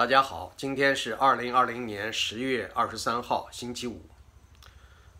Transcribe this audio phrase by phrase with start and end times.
[0.00, 4.00] 大家好，今天是二零二零年十月二十三号，星期五。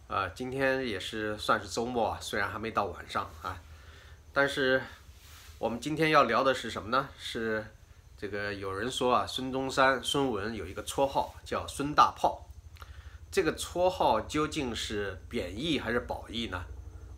[0.08, 3.60] 呃，今天也是算是周末啊，虽然还没到晚上啊，
[4.32, 4.82] 但是
[5.58, 7.10] 我们今天要聊的是什么呢？
[7.18, 7.62] 是
[8.16, 12.48] 这个有人说啊，孙中山孙文有一个绰号叫孙大炮，
[13.30, 16.64] 这个绰号究竟是贬义还是褒义呢？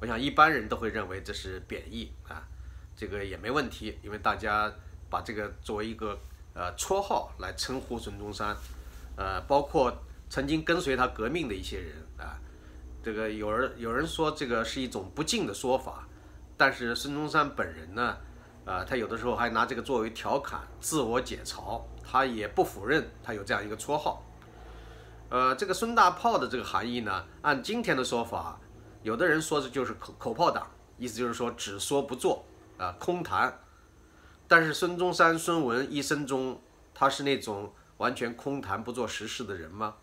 [0.01, 2.43] 我想一般人都会认为这是贬义啊，
[2.97, 4.69] 这个也没问题，因为大家
[5.09, 6.19] 把这个作为一个。
[6.55, 8.55] 呃，绰号来称呼孙中山，
[9.17, 9.91] 呃，包括
[10.29, 12.39] 曾经跟随他革命的一些人啊，
[13.03, 16.07] 这个有人有人说这个是一种不敬的说法，
[16.57, 18.17] 但是孙中山本人呢，
[18.67, 24.23] 啊，他有的时候还拿这个作为调侃，自我解嘲，他也不否认他有这样一个绰号。
[25.31, 28.61] 呃，这个孙大炮的这个含义呢，按今天的说法，
[29.03, 32.45] 有的人说这就是口口炮党，意思就是说只说不做
[32.77, 33.59] 啊，空谈。
[34.53, 36.61] 但是孙中山、孙文一生中，
[36.93, 39.97] 他是那种完全空谈不做实事的人吗？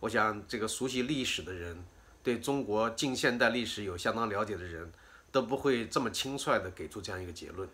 [0.00, 1.84] 我想，这个熟悉历史的人，
[2.22, 4.90] 对中国近现代历史有相当了解的人，
[5.30, 7.68] 都不会这么轻率地给出这样一个结论。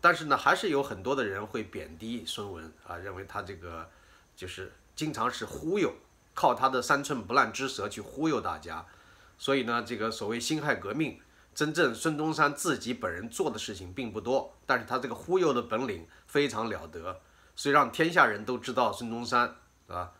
[0.00, 3.90] 但是呢，还是有很多的人会贬低孙文啊，认为他这个
[4.34, 5.92] 就是经常是忽悠，
[6.32, 8.86] 靠他的三寸不烂之舌去忽悠大家。
[9.36, 11.20] 所以呢，这个所谓辛亥革命。
[11.60, 17.20] 真正孙中山自己本人做的事情并不多，但是他这个忽悠的本领非常了得，
[17.54, 20.10] 所以让天下人都知道孙中山，啊，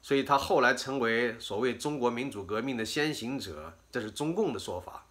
[0.00, 5.04] 所以他后来成为所谓中国民主革命的先行者，这是中共的说法，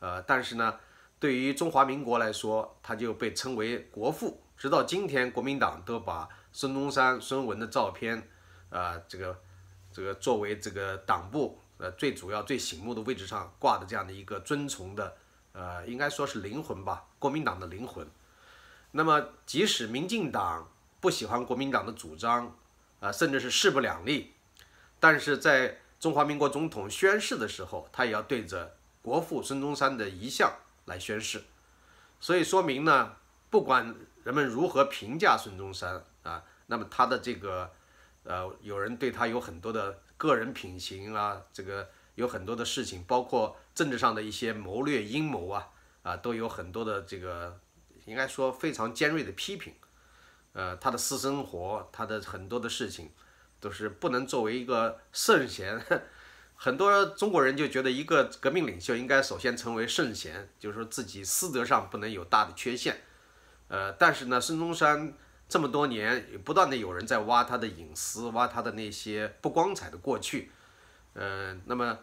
[0.00, 0.74] 呃，但是呢，
[1.20, 8.28] 对于中华民国来说，他就被称为国父，直到今天，国民党都把孙中山、孙文的照片，
[8.68, 9.38] 啊，这个
[9.92, 11.60] 这个作为这个党部。
[11.82, 15.16] 呃，最主要、最醒目的位置上挂的这样的一个尊崇的，
[15.52, 18.06] 呃，应该说是灵魂吧，国民党的灵魂。
[18.92, 20.70] 那么，即使民进党
[21.00, 22.56] 不喜欢国民党的主张，
[23.00, 24.32] 啊，甚至是势不两立，
[24.98, 30.52] 但是在中华民国总统宣誓的时候，他也要对着国父孙中山的遗像
[30.86, 31.42] 来宣誓。
[32.20, 33.16] 所以说明呢，
[33.48, 33.94] 不管
[34.24, 37.70] 人们如何评价孙中山啊，那么他的这个，
[38.24, 39.98] 呃，有人对他有很多的。
[40.20, 45.68] 个人品行啊，这个有很多的事情，包括政治上的一些谋略阴谋啊，
[46.02, 47.58] 啊，都有很多的这个，
[48.04, 49.72] 应该说非常尖锐的批评。
[50.52, 53.10] 呃，他的私生活，他的很多的事情，
[53.58, 55.82] 都是不能作为一个圣贤。
[56.54, 63.00] 很多中国人就觉得，一个革命领袖应该首先成为圣贤，就是说自己私德上不能有大的缺陷。
[63.68, 65.14] 呃，但是呢，孙中山。
[65.48, 70.48] 这么多年，不断的有人在挖他的隐私，挖他的那些不光彩的过去。
[71.14, 71.98] 嗯，那么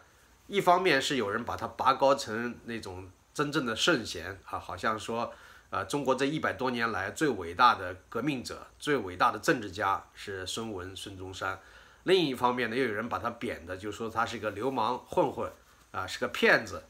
[0.48, 5.32] 一方面是有人把他拔高成那种真正的圣贤啊，好像说，
[5.70, 11.60] 呃，中国这一百多年来最伟大的革命者、最伟大的政治家是孙文、孙中山。
[12.02, 15.52] 另一方面呢，又有人把他贬的，就说他是一个流氓混混
[15.92, 16.82] 啊，是个骗子，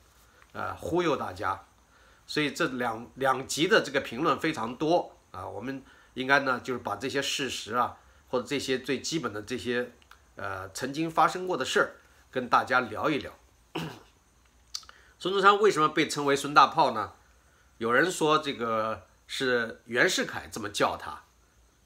[0.55, 1.61] 啊，忽悠大家。
[2.27, 5.83] 所以这两两极的这个评论非常多啊，我们。
[6.15, 7.97] 应该呢，就是把这些事实啊，
[8.29, 9.93] 或者这些最基本的这些，
[10.35, 11.95] 呃，曾经发生过的事儿，
[12.29, 13.33] 跟大家聊一聊。
[15.19, 17.13] 孙中山为什么被称为孙大炮呢？
[17.79, 21.23] 有人说这个是袁世凯这么叫他，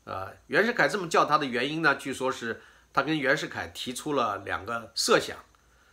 [0.04, 5.36] 呃，袁世凯这么叫他的原因呢，据说是他跟袁世凯提出了两个设想，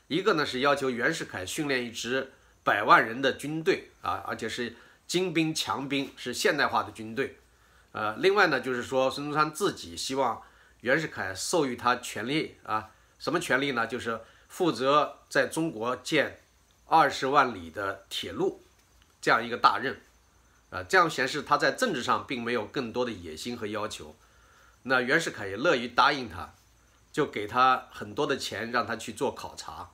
[0.08, 2.31] 一个呢是要求袁世凯训练一支
[2.64, 4.76] 百万人的军队啊，而且是
[5.08, 7.38] 精兵强兵，是现代化的军队。
[7.92, 10.42] 呃，另外呢，就是说孙中山自己希望
[10.81, 13.88] 袁世凯授予他权力啊，什么权利呢？
[13.88, 16.42] 就是负责在中国建
[16.88, 18.62] 二十万里的铁路
[19.22, 20.02] 这样一个大任，
[20.72, 24.14] 啊，这样显示他在政治上并没有更多的野心和要求。
[24.84, 26.54] 那袁世凯也乐于答应他，
[27.14, 29.90] 就给他很多的钱让他去做考察。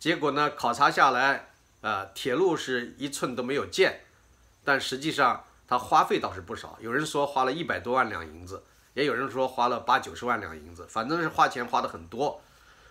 [0.00, 1.50] 结果呢，考察下来，
[1.82, 4.00] 啊，铁路是一寸都没有建，
[4.64, 5.44] 但实际上。
[5.66, 12.38] 他花费倒是不少，有人说花了一百多万两银子，也有人说花了八九十万两银子，反正是花钱花的很多，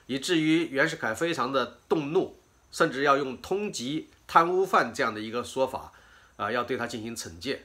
[0.07, 2.37] 以至于袁世凯非常的动怒，
[2.71, 5.91] 甚至要用通缉贪污犯这样的一个说法，
[6.37, 7.63] 啊，要对他进行惩戒。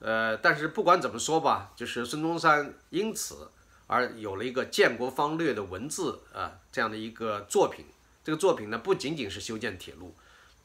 [0.00, 3.50] 呃，但是不管怎么说吧，就是孙中山因此
[3.86, 7.84] 而有了一个建国方略的文字啊这样的一个作品。
[8.24, 10.14] 这个作品呢，不仅仅是修建铁路，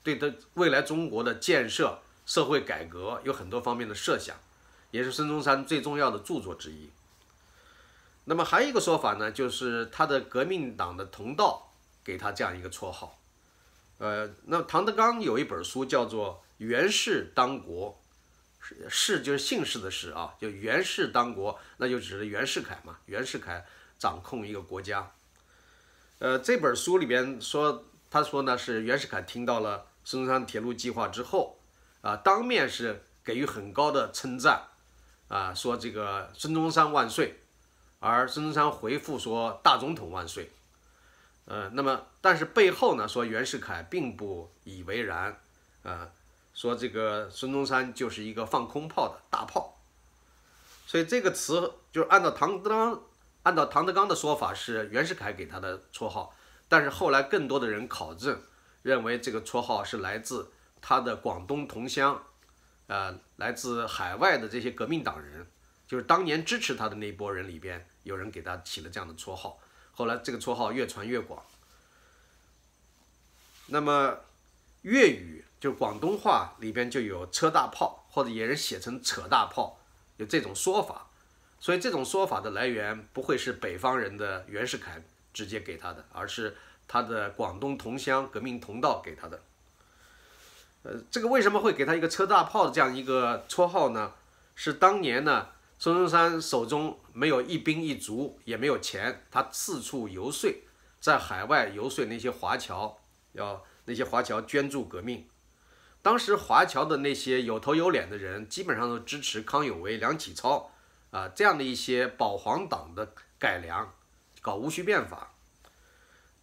[0.04, 2.00] 对他未来中国的建设。
[2.26, 4.34] 社会改革有很多方面的设想，
[4.92, 6.90] 也是孙中山最重要的著作之一。
[8.25, 11.72] 那么还有一个说法呢，就是他的革命党的同道
[12.04, 13.20] 给他这样一个绰号。
[13.98, 18.00] 呃，那唐德刚有一本书叫做《袁氏当国》，
[18.90, 22.98] 世就是姓氏的氏啊，就袁氏当国，那就指的袁世凯嘛。
[23.06, 23.66] 袁世凯
[24.00, 25.12] 掌控一个国家。
[26.20, 31.58] 呃，这本书里边说，他说呢是袁世凯听到了孙中山铁路计划之后，
[32.02, 34.68] 啊，当面是给予很高的称赞，
[35.28, 37.40] 啊，说这个孙中山万岁，
[38.04, 40.52] 而孙中山回复说大总统万岁。
[41.46, 45.40] 呃，那么但是背后呢说袁世凯并不以为然，
[45.84, 46.10] 呃。
[46.56, 49.76] 说这个孙中山就是一个放空炮的大炮，
[50.86, 53.02] 所以这个词就是按照唐德刚
[53.42, 56.32] 按照唐德刚的说法是袁世凯给他的绰号，
[56.70, 58.40] 但是后来更多的人考证
[58.84, 62.22] 认为这个绰号是来自他的广东同乡，
[62.86, 65.48] 呃，来自海外的这些革命党人，
[65.88, 69.60] 就是当年支持他的那波人里边有人给他起了这样的绰号，
[69.94, 71.44] 后来这个绰号越传越广。
[73.68, 74.20] 那么
[74.84, 75.44] 粤语。
[75.64, 79.80] 就广东话里边就有车大炮，或者也是写成扯大炮，
[80.18, 81.08] 有这种说法，
[81.58, 85.02] 所以这种说法的来源不会是北方人的袁世凯
[85.34, 89.42] 直接给他的，而是他的广东同乡革命同道给他的。
[90.82, 94.12] 呃，这个为什么会给他一个车大炮的这样一个绰号呢？
[94.56, 95.48] 是当年呢，
[95.84, 100.50] 孙中山手中没有一兵一卒，也没有钱，他四处游说，
[101.02, 102.98] 在海外游说那些华侨，
[103.34, 105.28] 要那些华侨捐助革命。
[106.02, 110.72] 当时华侨的那些有头有脸的人，基本上都支持康有为、梁启超
[111.12, 113.94] 啊这样的一些保皇党的改良，
[114.40, 115.34] 搞戊戌变法。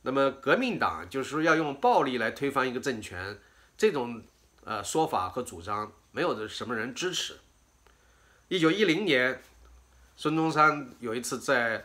[0.03, 3.41] 那么革命党就是要用暴力来推翻一个政权，
[3.79, 4.23] 这种
[4.65, 7.39] 呃说法和主张没有的什么人支持。
[8.51, 9.41] 一九一零年，
[10.17, 11.85] 孙中山有一次在，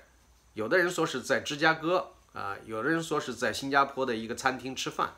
[0.55, 5.13] 有的人说是在芝加哥啊，有的人说是在新加坡的一个餐厅吃饭，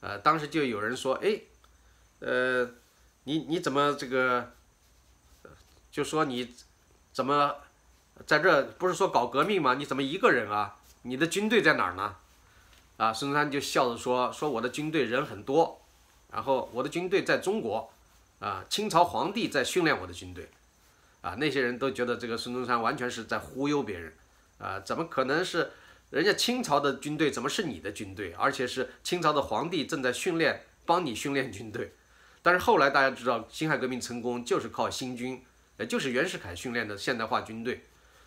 [0.00, 1.40] 呃，当时就有人说，哎。
[2.18, 2.68] 呃，
[3.24, 4.52] 你你怎么这个？
[5.92, 6.52] 就说你
[7.12, 7.56] 怎么
[8.26, 9.74] 在这不是说搞革命吗？
[9.74, 10.74] 你怎么一个人啊？
[11.02, 12.16] 你的军队在哪儿呢？
[12.96, 15.80] 啊，孙中山就笑着说：“说我的军队人很多，
[16.32, 17.92] 然后我的军队在中国，
[18.40, 20.48] 啊，清朝皇帝在训练我的军队，
[21.22, 24.12] 啊，那些人都觉得这个孙中山完全是在忽悠别人，
[24.58, 25.70] 啊，怎么可能是
[26.10, 27.30] 人家清朝的军队？
[27.30, 28.34] 怎么是你的军队？
[28.34, 31.94] 而且是清朝的皇帝正在训练，帮你训练军队。”
[32.44, 35.44] 但是后来大家知道，辛亥革命成功就是靠新军，
[35.78, 37.84] 也就是袁世凯训练的现代化军队。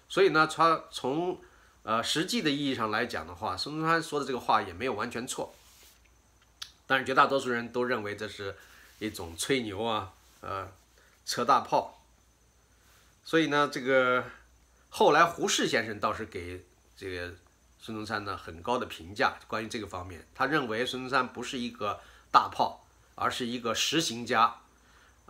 [0.07, 1.41] 所以呢，他从
[1.83, 5.53] 呃实际的意义上来讲的话，孙中山说的这个话也没有完全错。
[6.87, 8.55] 但是绝大多数人都认为这是
[8.99, 10.71] 一种吹牛啊，呃，
[11.25, 11.94] 扯大炮。
[13.25, 14.23] 所以呢，这个
[14.87, 16.63] 后来胡适先生倒是给
[16.95, 17.33] 这个
[17.79, 21.99] 孙中山呢很高的评价，关于这个方面，他认为孙中山不是一个
[22.31, 22.81] 大炮。
[23.17, 24.53] 而是一个实行家，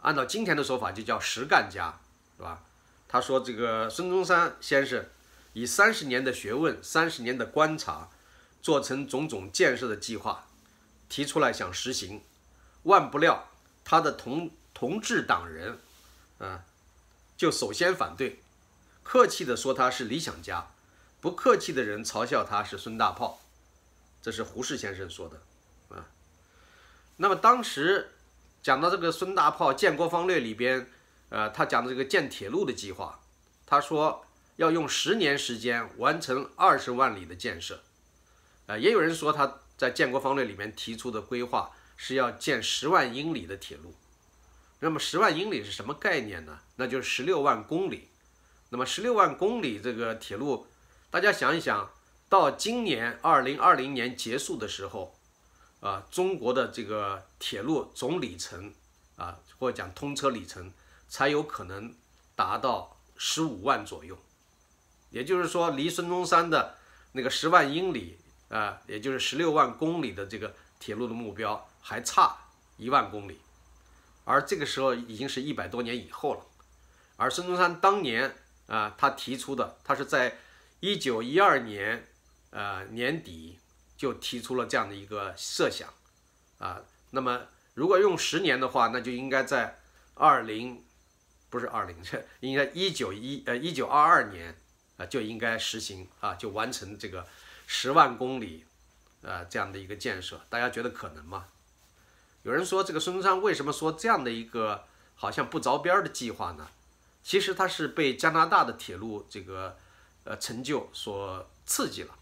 [0.01, 1.93] 按照今天的说法就叫实干家，
[2.35, 2.63] 是吧？
[3.07, 5.05] 他说这个孙中山先生
[5.53, 8.09] 以三十年的学问、三十年的观察，
[8.59, 10.47] 做成种种建设的计划，
[11.07, 12.23] 提出来想实行，
[12.81, 13.49] 万不料
[13.83, 15.77] 他的同同志党人，
[16.39, 16.65] 啊，
[17.37, 18.39] 就首先反对，
[19.03, 20.67] 客气的说他是理想家，
[21.19, 23.41] 不客气的人嘲笑他是孙大炮，
[24.21, 25.41] 这是胡适先生说的。
[25.95, 26.07] 啊
[27.17, 28.11] 那么当时
[28.61, 30.89] 讲到这个孙大炮建国方略里边，
[31.29, 33.19] 呃，他讲的这个建铁路的计划，
[33.65, 37.81] 他说要用十年时间完成二十万里的建设，
[38.65, 43.93] 呃，也有人说他在建国方略里面提出的规划是要建十万英里的铁路。
[44.85, 46.59] 那么十万英里是什么概念呢？
[46.75, 48.09] 那就是十六万公里。
[48.69, 50.67] 那么十六万公里这个铁路，
[51.09, 51.89] 大家想一想，
[52.29, 55.17] 到今年二零二零年结束的时候。
[55.81, 58.73] 啊，中国的这个铁路总里程
[59.15, 60.71] 啊，或者讲通车里程，
[61.07, 61.95] 才有可能
[62.35, 64.15] 达到十五万左右。
[65.09, 66.75] 也就是说，离孙中山的
[67.13, 72.37] 那个十万英里啊，也就是十六万公里的这个铁路的目标，还差
[72.77, 73.39] 一万公里。
[74.25, 76.41] 而这个时候已经是一百多年以后了。
[77.15, 78.35] 而孙中山当年
[78.67, 80.37] 啊，他提出的，他是在
[80.81, 82.05] 一九一二年
[82.49, 83.59] 呃年底。
[83.97, 85.87] 就提出了这样的一个设想，
[86.57, 89.79] 啊，那么如果用十年的话，那就应该在
[90.15, 90.83] 二零，
[91.49, 94.53] 不是二零，这 应该一九一呃一九二二年
[94.97, 97.25] 啊就应该实行啊，就完成这个
[97.67, 98.65] 十万公里，
[99.21, 100.41] 呃这样的一个建设。
[100.49, 101.47] 大家觉得可能吗？
[102.45, 104.83] 有人说这个孙中山为什么说这样的一个
[105.15, 106.67] 好像不着边的计划呢？
[107.23, 109.75] 其实他是被加拿大的铁路这个
[110.25, 112.13] 呃成就所刺激了。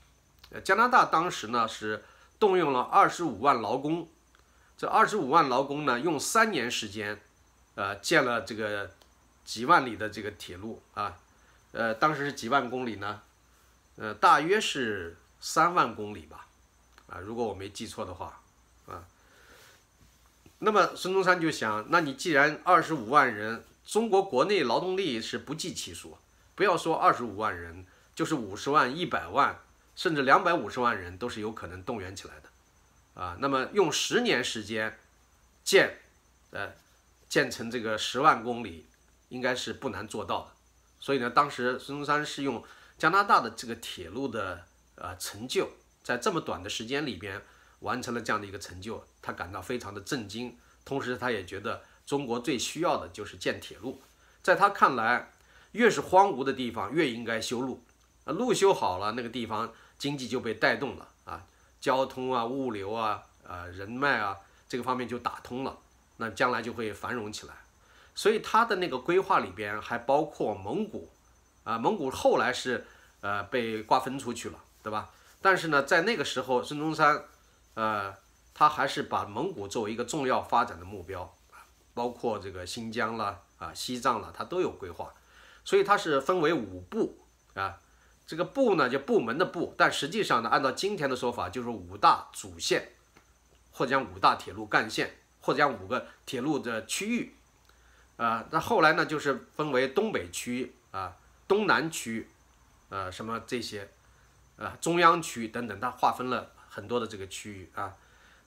[0.51, 2.05] 呃加拿大当时呢是
[2.39, 4.07] 动用了二十五万劳工，
[4.77, 7.19] 这二十五万劳工呢用三年时间，
[7.75, 8.91] 呃，建了这个
[9.43, 11.17] 几万里的这个铁路啊，
[11.73, 13.21] 呃，当时是几万公里呢？
[13.97, 16.47] 呃，大约是三万公里吧，
[17.07, 18.41] 啊，如果我没记错的话，
[20.63, 26.17] 那么孙中山就想，那你既然二十五万人，中国国内劳动力是不计其数，
[26.55, 29.59] 不要说二十五万人，就是五十万、一百万，
[29.95, 34.97] 甚至两百五十万人都是有可能动员起来的，啊，那么用十年时间
[35.63, 35.99] 建，
[36.51, 36.71] 呃，
[37.29, 38.85] 建成这个十万公里，
[39.29, 40.51] 应该是不难做到的。
[40.99, 42.63] 所以呢，当时孙中山是用。
[42.95, 44.63] 加拿大的这个铁路的
[44.95, 45.67] 呃成就，
[46.03, 47.41] 在这么短的时间里边
[47.79, 50.55] 完成了这样的一个成就，他感到非常的震惊。
[50.85, 53.99] 同时，他也觉得中国最需要的就是建铁路。
[54.43, 55.31] 在他看来，
[55.71, 57.81] 越是荒芜的地方越应该修路，
[58.25, 61.43] 啊，路修好了，那个地方经济就被带动了啊，
[61.81, 64.37] 交通啊、物流啊、呃人脉啊
[64.69, 65.75] 这个方面就打通了，
[66.17, 67.53] 那将来就会繁荣起来。
[68.13, 71.09] 所以他的那个规划里边还包括蒙古。
[71.63, 72.85] 啊，蒙古后来是，
[73.21, 75.09] 呃，被瓜分出去了，对吧？
[75.41, 77.23] 但是呢，在那个时候，孙中山，
[77.75, 78.13] 呃，
[78.53, 81.33] 他还是把蒙古作为一个重要发展的目标，
[81.93, 85.13] 包括这个新疆啦，啊，西藏啦，他都有规划。
[85.65, 87.17] 所以他是分为五部
[87.53, 87.79] 啊，
[88.27, 92.89] 这个部呢，就部门的部，但实际上呢，按照今天的说法，就是五大主线，
[93.71, 97.35] 或者讲五大铁路干线，或者讲五个铁路的区域，
[98.17, 101.15] 啊，那后来呢，就是分为东北区啊。
[101.45, 102.27] 东南区，
[102.89, 103.87] 呃，什么这些，
[104.55, 107.93] 呃，中央区等等，它划分了很多的这个区域啊。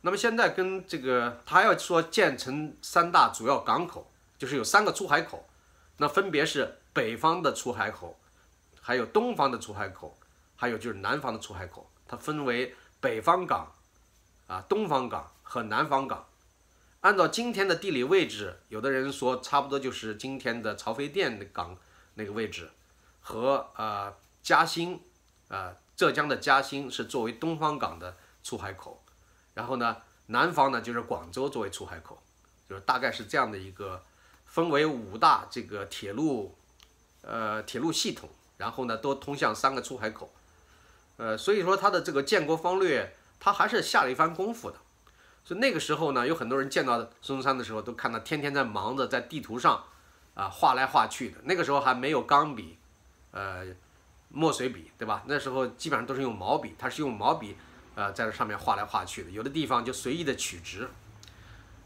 [0.06, 4.08] 那么现在跟这个，他要说建成三大主要港口，
[4.38, 5.48] 就是有三个出海口，
[5.96, 8.16] 那分别是北方的出海口，
[8.80, 10.16] 还有东方的出海口，
[10.54, 11.90] 还有就是南方的出海口。
[12.06, 13.72] 它分为北方港，
[14.46, 16.24] 啊，东方港和南方港。
[17.00, 21.76] 按照今天的地理位置，有的人说差不多就是今天的曹妃甸的港
[22.14, 22.70] 那个位置。
[23.20, 25.00] 和呃嘉兴，
[25.48, 29.02] 呃浙江的嘉兴是作为东方港的出海口，
[29.56, 29.96] 然后呢
[30.26, 32.22] 南方呢就是广州作为出海口，
[32.68, 34.02] 就是大概是这样的一个
[34.44, 36.54] 分为五大这个铁路，
[37.22, 40.30] 呃铁路系统，然后呢都通向三个出海口，
[41.16, 44.76] 呃所以说它的这个建国方略，它还是下了一番功夫的，
[45.44, 49.82] 所以那个时候呢有很多人见到孙中山的时候都看到天天在忙着在地图上
[50.34, 52.78] 啊画来画去的，那个时候还没有钢笔。
[53.32, 53.66] 呃，
[54.30, 55.22] 墨水笔对吧？
[55.26, 57.54] 那时候基本上都是用毛笔，他是用毛笔，
[57.96, 59.30] 呃，在这上面画来画去的。
[59.30, 60.88] 有的地方就随意的取直。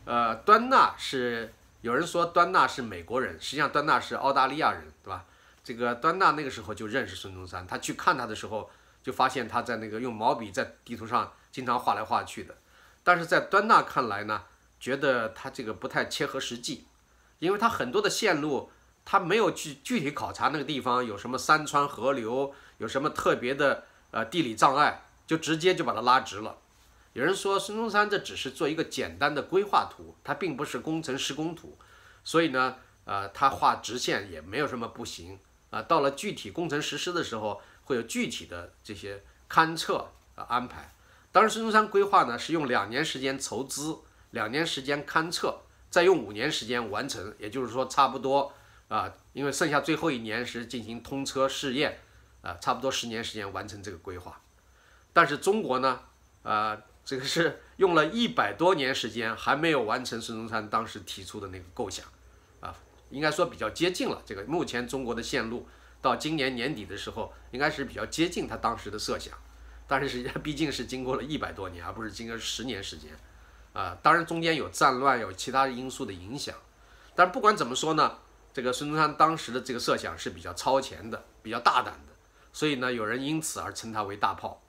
[0.05, 5.25] 呃，端纳是有人说端纳是美国人，实际上端纳是澳大利亚人，对吧？
[5.64, 8.71] 这个端纳那个时候就认识孙中山，他去看他的时候，
[9.02, 12.55] 就发现他在那个用毛笔在地图上经常画来画去的。
[13.02, 14.43] 但是在端纳看来呢，
[14.79, 16.85] 觉得他这个不太切合实际，
[17.38, 18.71] 因为他很多的线路。
[19.02, 26.58] 他没有去具体考察那个地方有什么山川河流，有什么特别的呃地理障碍，就直接就把它拉直了。
[27.12, 31.78] 有人说孙中山这只是做一个简单的规划图，它并不是工程施工图，
[32.25, 35.38] 所以呢，呃，他画直线也没有什么不行
[35.70, 35.80] 啊。
[35.82, 40.92] 到了具体工程实施的时候，会有具体的这些勘测啊安排。
[41.30, 43.99] 当时孙中山规划呢是用两年时间筹资，
[44.32, 45.60] 两年时间勘测，
[45.90, 48.52] 再用五年时间完成，也就是说差不多。
[48.88, 52.00] 啊，因为剩下最后一年是进行通车试验，
[52.42, 54.40] 啊，差不多十年时间完成这个规划。
[55.12, 56.00] 但是中国呢，
[56.43, 62.07] 啊，这个是用了一百多年时间，还没有完成孙中山当时提出的那个构想，
[62.61, 62.75] 啊，
[63.11, 64.23] 应该说比较接近了。
[64.25, 65.67] 这个目前中国的线路
[66.00, 69.35] 到今年年底的时候，应该是比较接近他当时的设想。
[69.87, 73.11] 但是实际上毕竟是经过了一百多年，而不是经过十年时间，
[73.73, 76.55] 啊，当然中间有战乱，有其他因素的影响。
[77.17, 78.19] 但是不管怎么说呢？
[78.52, 82.12] 这个孙中山当时的这个设想是比较超前的，比较大胆的，
[82.52, 84.61] 所以呢，有人因此而称他为大炮。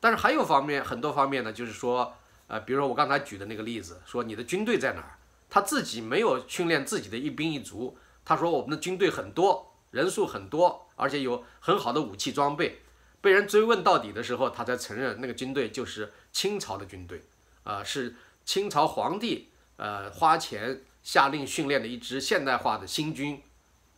[0.00, 2.14] 但是还有方面，很多方面呢，就是说，
[2.48, 5.18] 呃，比如说我刚才举的那个例子，说你的军队在哪儿？
[5.48, 7.96] 他自己没有训练自己的一兵一卒。
[8.24, 12.80] 他说我们的军队很多，人数很多，而且有很好的武器装备。
[13.20, 17.22] 被人追问到底的时候，他才承认那个军队就是清朝的军队，
[17.64, 20.82] 啊，是清朝皇帝呃花钱。
[21.02, 23.42] 下令训练的一支现代化的新军，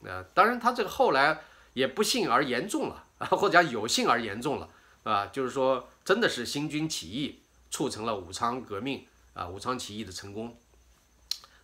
[0.05, 1.41] 呃，当然他这个后来
[1.73, 4.69] 也不幸而言重了啊，或者讲有幸而言重了
[5.05, 10.59] 啊，就是说真的是新军起义促成了武昌革命啊，武昌起义的成功。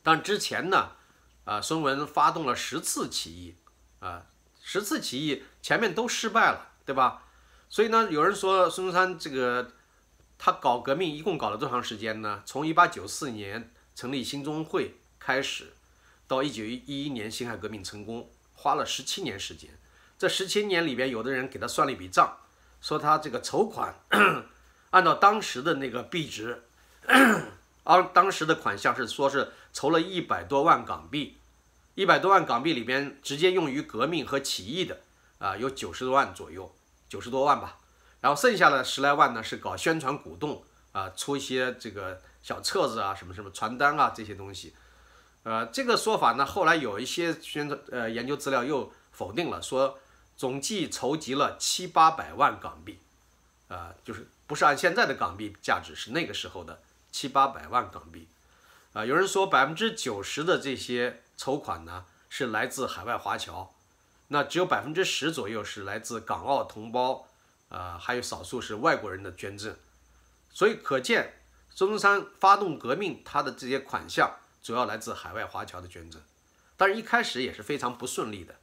[0.03, 0.93] 但之前呢，
[1.45, 3.55] 啊，孙文发动了十次起义
[4.01, 4.27] 啊，
[4.63, 7.25] 十次起义前面都失败了，对吧？
[7.69, 9.73] 所以呢，有人说孙中山这个
[10.39, 12.43] 他搞革命一共搞了多长时间呢？
[12.47, 14.97] 从一八九四年成立兴中会。
[15.21, 15.75] 开始，
[16.27, 19.79] 到一九一一年辛亥革命成功，花了十七年时间。
[20.17, 22.39] 这十七年里边，有的人给他算了一笔账，
[22.81, 23.95] 说他这个筹款
[24.91, 26.65] 按照当时的那个币值，
[27.85, 31.39] 当当时的款项是说是筹了一百多万港币，
[31.95, 35.01] 一百多万港币里边直接用于革命和起义的
[35.39, 36.75] 啊有九十多万左右，
[37.09, 37.79] 九十多万吧。
[38.21, 44.75] 然后剩下的十来万呢是搞宣传鼓动啊，出一些这个小册子啊，什么什么传单啊这些东西。
[45.45, 49.99] 呃，这个说法呢，后来有一些宣传呃研究资料又否定了，说
[50.39, 53.01] 总计筹集了七八百万港币，
[53.67, 56.81] 啊，就是不是按现在的港币价值，是那个时候的
[57.11, 58.29] 七八百万港币。
[58.95, 63.75] 啊，有人说百分之九十的这些筹款呢是来自海外华侨，
[64.29, 67.27] 那只有百分之十左右是来自港澳同胞，
[67.69, 69.77] 啊，还有少数是外国人的捐赠。
[70.53, 71.35] 所以可见
[71.69, 74.37] 孙中山发动革命，他的这些款项。
[74.61, 76.21] 主要来自海外华侨的捐赠，
[76.77, 78.57] 但是一开始也是非常不顺利的。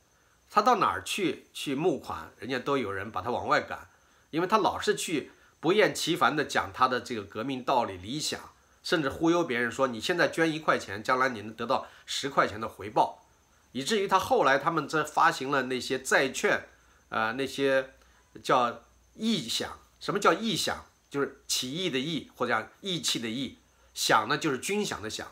[0.50, 3.90] 他到哪儿去去募款，人家都有人把他往外赶，
[4.30, 8.40] 因为他老是去不厌其烦地讲他的这个革命道理、理想，
[8.84, 13.26] 甚至忽悠别人说你现在捐一块钱，将来你能得到十块钱的回报，
[13.72, 16.68] 以至于他后来他们这发行了那些债券，
[17.10, 17.94] 呃，那些
[18.42, 18.84] 叫
[19.16, 19.68] 义饷。
[20.00, 20.76] 什么叫义饷？
[21.10, 23.58] 就是起义的义，或者叫义气的义，
[23.96, 25.24] 饷呢就是军饷的饷。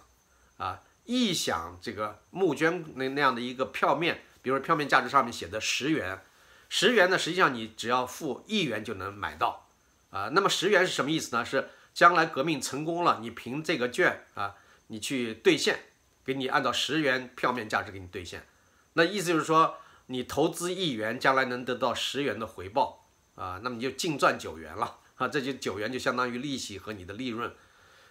[0.58, 6.22] 啊，臆想这个募捐那那样的一个票面，比如说票面价值上面写的十元，
[6.70, 9.70] 十元呢，实际上你只要付一元就能买到，
[10.12, 11.44] 啊，那么十元是什么意思呢？
[11.44, 14.56] 是将来革命成功了，你凭这个券啊，
[14.88, 15.80] 你去兑现，
[16.24, 18.46] 给你按照十元票面价值给你兑现，
[18.94, 27.56] 那意思就是说你投资一元，将来能得到十元的回报，啊，那么你就净赚九元了，啊，这就九元就相当于利息和你的利润，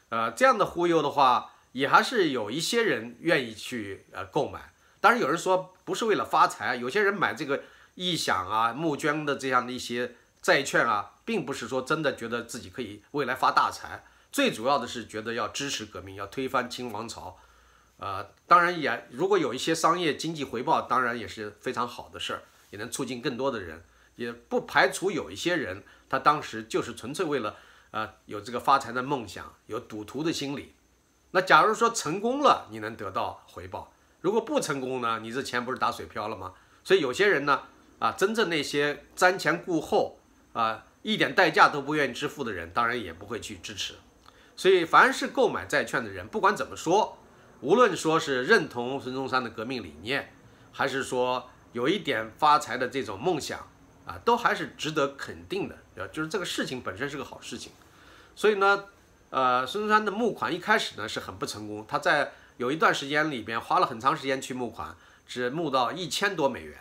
[0.08, 1.50] 呃，这样的忽悠的话。
[1.72, 4.71] 也还是有一些人愿意去呃购买，
[5.02, 7.64] 当然有人说不是为了发财，有些人买这个
[7.96, 17.36] 臆想啊募捐的这样的一些债券啊，并不是说真的觉得自己可以未来发大财，最主要的是觉得要支持革命，要推翻清王朝，
[17.96, 23.82] 呃，当然也如果有一些商业经济回报，当然也是非常好的事儿，也能促进更多的人，
[24.14, 27.56] 也不排除有一些人他当时就是纯粹为了
[27.90, 30.76] 呃有这个发财的梦想，有赌徒的心理。
[31.32, 36.54] 那假如说成功了，你能得到回报；如果不成功呢，你这钱不是打水漂了吗？
[36.82, 37.62] 所以有些人呢，
[37.98, 40.18] 啊，真正那些瞻前顾后
[40.52, 43.94] 啊，一点代价都不愿意支付的人，当然也不会去支持。
[44.56, 47.18] 所以，凡是购买债券的人，不管怎么说，
[47.60, 50.32] 无论说是认同孙中山的革命理念，
[50.72, 53.58] 还是说有一点发财的这种梦想
[54.06, 55.76] 啊，都还是值得肯定的。
[56.08, 57.72] 就是这个事情本身是个好事情。
[58.34, 58.84] 所以呢。
[59.34, 66.78] 呃，孙中山的募款一开始呢是很不成功，他在有一段时间里边花了很长时间去募款，只募到一千多美元。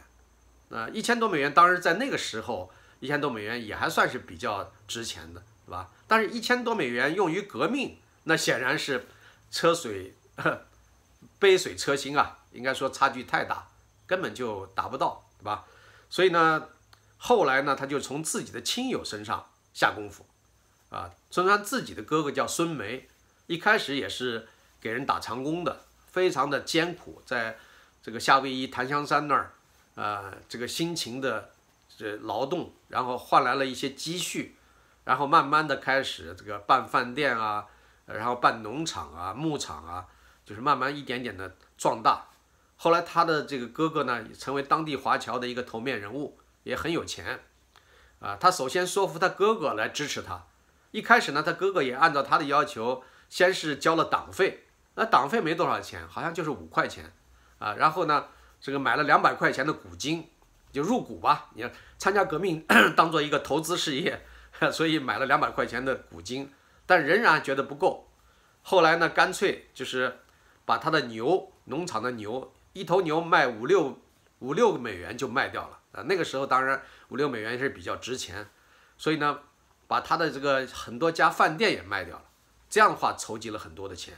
[0.70, 5.90] 呃，一千多美元，当然在那个时候，一千多美元也还算是比较值钱的，是吧？
[6.08, 9.06] 但是，一千多美元用于革命，那显然是
[9.52, 10.14] 车水
[11.40, 13.68] 杯水车薪啊，应该说差距太大，
[14.08, 15.66] 根本就达不到，对吧？
[16.10, 16.70] 所以呢，
[17.18, 20.26] 后来呢，他就从自己的亲友身上下功夫。
[20.90, 23.08] 啊，孙中山自己的哥哥叫孙梅，
[23.48, 24.48] 一开始也是
[24.82, 27.58] 给人打长工的，非常的艰苦，在
[28.02, 29.54] 这个夏威夷檀香山那儿，
[29.96, 31.52] 呃，这个辛勤的
[31.96, 34.56] 这劳动，然后换来了一些积蓄，
[35.06, 37.67] 然后慢慢的开始这个办饭店啊，
[38.08, 40.08] 然后办农场啊、牧场啊，
[40.44, 42.26] 就是慢慢一点点的壮大。
[42.78, 47.39] 后来他的这个哥哥呢，成为当地华侨的一个头面人物，也很有钱，
[48.20, 50.44] 啊，他首先说服他哥哥来支持他。
[50.89, 57.12] 一开始呢，他哥哥也按照他的要求，先是交了党费，那党费没多少钱，好像就是五块钱，
[57.60, 58.25] 啊，然后呢，
[58.60, 60.30] 这个买了两百块钱的股金，
[60.71, 64.25] 就入股吧，你看参加革命 当做一个投资事业，
[64.71, 66.51] 所以买了两百块钱的股金，
[66.86, 68.08] 但仍然觉得不够，
[68.62, 70.19] 后来呢，干脆就是
[70.65, 73.97] 把他的牛，农场的牛，一头牛卖五六
[74.39, 78.47] 五六美元就卖掉了，啊，那个时候当然五六美元是比较值钱，
[78.97, 79.39] 所以呢。
[79.88, 82.23] 把他的这个很多家饭店也卖掉了，
[82.69, 84.13] 这样的话筹集了很多的钱，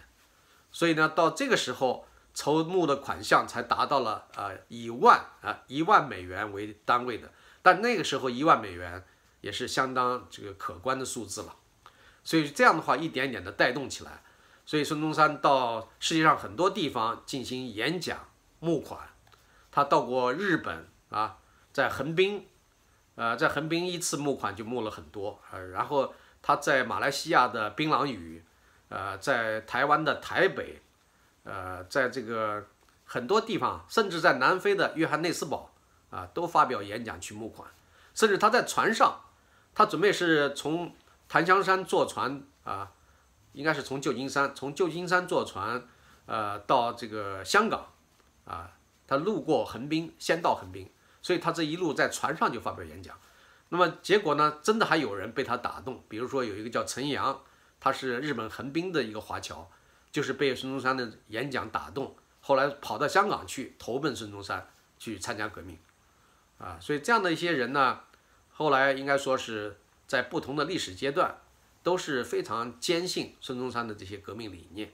[0.74, 7.32] 所以呢，到这个时候筹募的款项才达到了呃一万啊一万美元为单位的，
[7.62, 9.06] 但那个时候一万美元
[9.40, 11.56] 也是相当这个可观的数字了，
[12.24, 14.24] 所以这样的话一点点的带动起来，
[14.66, 18.28] 所以孙中山到世界上很多地方进行演讲
[18.60, 19.10] 募款，
[19.72, 21.38] 他到过日本啊，
[21.72, 22.48] 在横滨。
[23.16, 28.44] 呃，在横滨一次募款就募了很多，呃，然后他在马来西亚的槟榔屿，
[28.94, 30.80] 呃，在台湾的台北，
[31.46, 32.64] 呃，在这个
[33.04, 35.74] 很多地方，甚至在南非的约翰内斯堡
[36.12, 37.68] 啊，都发表演讲去募款，
[38.14, 39.20] 甚至他在船上，
[39.74, 40.94] 他准备是从
[41.28, 42.92] 檀香山坐船啊，
[43.54, 45.88] 应该是从旧金山，从旧金山坐船，
[46.28, 47.88] 呃，到这个香港
[48.46, 48.70] 啊，
[49.08, 50.88] 他路过横滨，先到横滨，
[51.20, 53.18] 所以他这一路在船上就发表演讲。
[53.70, 57.42] 那么结果呢，真的还有人被他打动，比如说有一个叫陈阳，
[57.84, 59.70] 他是日本横滨的一个华侨。
[60.14, 64.70] 就是被孙中山的演讲打动，后来跑到香港去投奔孙中山，
[65.00, 65.76] 去参加革命，
[66.60, 68.02] 啊，所以这样的一些人呢，
[68.52, 71.42] 后来应该说是在不同的历史阶段，
[71.82, 74.94] 都是非常坚信孙中山的这些革命理念。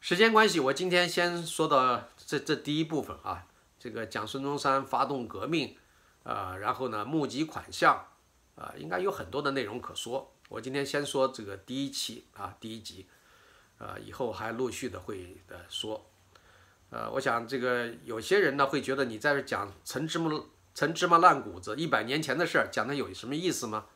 [0.00, 3.44] 时间关系，我今天先说到这这第一部分啊，
[3.78, 5.76] 这个讲孙中山发动革命，
[6.22, 8.06] 啊，然后呢募集款项，
[8.58, 10.32] 啊，应该有很多的内容可说。
[10.48, 13.06] 我今天先说这个第一期啊，第一集。
[13.80, 16.04] 呃，以后还陆续的会的说，
[16.90, 20.28] 呃，我想这个有些人呢会觉得你在这讲陈芝麻
[20.74, 23.86] 陈芝麻烂谷子一百年前的事儿，讲的有什么意思吗？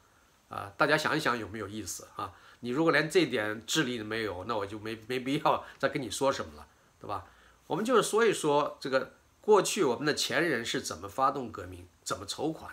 [0.49, 2.33] 啊，大家想一想有没有意思啊？
[2.61, 6.65] 你如果连这点智力都没有，那我就没没必要 再跟你说什么了，
[7.01, 7.27] 对吧？
[7.67, 12.73] 我们就是说一说这个过去我们的前人是怎么发动革命，怎么筹款？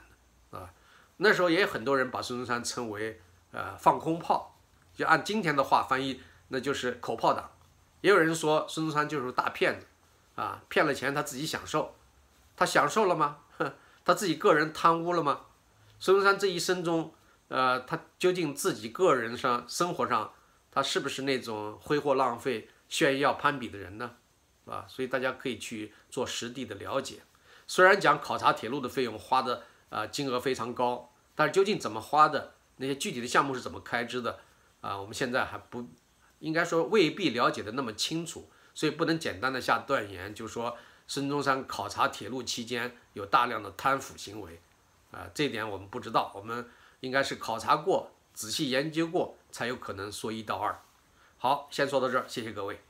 [1.21, 4.55] 那时候也有很多人把孙中山称为呃放空炮，
[4.95, 6.21] 就按今天的话翻译。
[6.51, 7.47] 那就是口炮党，
[8.01, 9.85] 也有人说孙中山就是大骗子，
[10.33, 11.93] 啊，骗了钱他自己享受，
[12.55, 13.37] 他享受了吗？
[14.03, 15.41] 他自己个人贪污了吗？
[15.99, 17.13] 孙中山这一生中，
[17.49, 20.33] 呃，他究竟自己个人上生活上，
[20.71, 24.15] 他是不是那种挥霍浪费、炫耀攀比的人呢？
[24.65, 27.17] 啊，所以大家可以去做实地的了解。
[27.67, 31.08] 虽然讲考察铁路的费用花的啊金额非常高，
[31.39, 34.41] 但是究竟怎么花的，那些具体的项目是怎么开支的，
[34.81, 35.87] 啊，我们现在还不。
[36.39, 44.59] 应该说未必了解的那么清楚，所以不能简单的下断言，就说孙中山考察铁路期间有大量的贪腐行为，
[45.11, 50.77] 啊，这点我们不知道，我们应该是考察过、仔细研究过，才有可能说一道二。
[51.37, 52.81] 好，先说到这儿，谢谢各位。